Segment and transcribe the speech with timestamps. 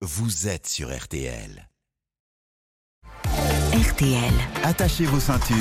[0.00, 1.67] vous êtes sur RTL.
[3.92, 4.32] RTL,
[4.64, 5.56] Attachez vos ceintures.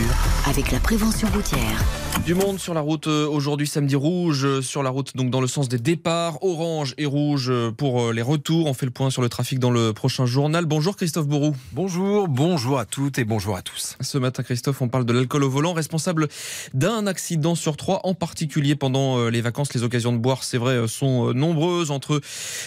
[0.50, 1.84] avec la prévention routière.
[2.26, 5.40] Du monde sur la route euh, aujourd'hui samedi rouge euh, sur la route donc dans
[5.40, 9.12] le sens des départs orange et rouge euh, pour les retours on fait le point
[9.12, 13.24] sur le trafic dans le prochain journal bonjour Christophe Bourou Bonjour, bonjour à toutes et
[13.24, 13.96] bonjour à tous.
[14.02, 16.28] ce matin Christophe on parle de l'alcool au volant responsable
[16.74, 20.88] d'un accident sur trois en particulier pendant les vacances les occasions de boire c'est vrai
[20.88, 22.20] sont nombreuses entre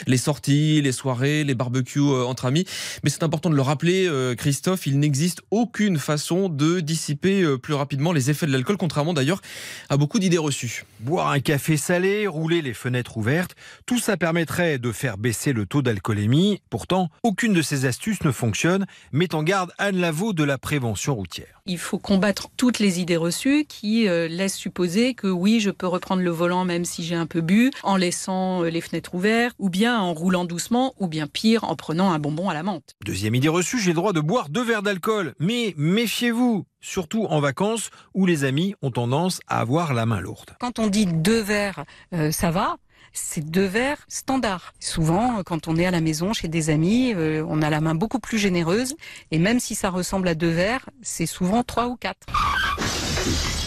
[0.07, 2.65] les sorties les soirées les barbecues entre amis
[3.03, 7.75] mais c'est important de le rappeler Christophe il n'existe aucune façon de dissiper euh, plus
[7.75, 9.41] rapidement les effets de l'alcool contrairement d'ailleurs
[9.89, 14.79] à beaucoup d'idées reçues Boire un café salé, rouler les fenêtres ouvertes, tout ça permettrait
[14.79, 16.61] de faire baisser le taux d'alcoolémie.
[16.69, 18.87] Pourtant, aucune de ces astuces ne fonctionne.
[19.13, 21.63] Met en garde Anne Lavaux de la prévention routière.
[21.67, 25.87] Il faut combattre toutes les idées reçues qui euh, laissent supposer que oui, je peux
[25.87, 29.55] reprendre le volant même si j'ai un peu bu, en laissant euh, les fenêtres ouvertes,
[29.59, 32.95] ou bien en roulant doucement, ou bien pire, en prenant un bonbon à la menthe.
[33.05, 35.30] Deuxième idée reçue, j'ai le droit de boire deux verres d'alcool.
[35.39, 40.57] Mais méfiez-vous, surtout en vacances où les amis ont tendance à avoir la main lourde.
[40.61, 42.77] Quand on dit deux verres, euh, ça va.
[43.13, 44.73] C'est deux verres standards.
[44.79, 47.81] Souvent, euh, quand on est à la maison chez des amis, euh, on a la
[47.81, 48.95] main beaucoup plus généreuse.
[49.31, 52.27] Et même si ça ressemble à deux verres, c'est souvent trois ou quatre.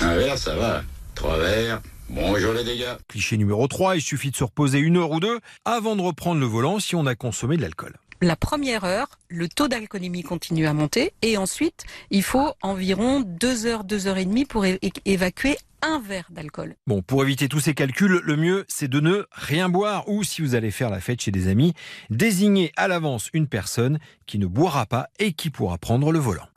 [0.01, 0.83] Un verre, ça va.
[1.15, 1.81] Trois verres.
[2.09, 2.95] Bonjour les dégâts.
[3.07, 6.39] Cliché numéro 3, il suffit de se reposer une heure ou deux avant de reprendre
[6.39, 7.95] le volant si on a consommé de l'alcool.
[8.23, 11.11] La première heure, le taux d'alcoolémie continue à monter.
[11.21, 14.63] Et ensuite, il faut environ deux heures, deux heures et demie pour
[15.03, 16.75] évacuer un verre d'alcool.
[16.87, 20.41] Bon, pour éviter tous ces calculs, le mieux, c'est de ne rien boire ou si
[20.41, 21.73] vous allez faire la fête chez des amis,
[22.09, 26.47] désignez à l'avance une personne qui ne boira pas et qui pourra prendre le volant.